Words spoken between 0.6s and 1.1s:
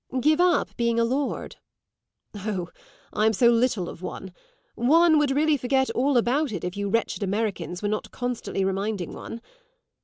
being a